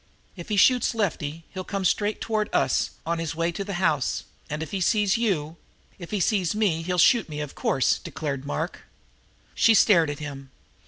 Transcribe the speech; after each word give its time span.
"If 0.35 0.49
he 0.49 0.57
shoots 0.57 0.95
Lefty 0.95 1.43
he'll 1.53 1.63
come 1.63 1.85
straight 1.85 2.19
toward 2.19 2.49
us 2.51 2.89
on 3.05 3.19
his 3.19 3.35
way 3.35 3.51
to 3.51 3.63
the 3.63 3.75
house, 3.75 4.23
and 4.49 4.63
if 4.63 4.71
he 4.71 4.81
sees 4.81 5.15
you" 5.15 5.57
"If 5.99 6.09
he 6.09 6.19
sees 6.19 6.55
me 6.55 6.81
he'll 6.81 6.97
shoot 6.97 7.29
me, 7.29 7.39
of 7.39 7.53
course," 7.53 7.99
declared 7.99 8.43
Mark. 8.43 8.85
She 9.53 9.75
stared 9.75 10.09
at 10.09 10.17
him. 10.17 10.49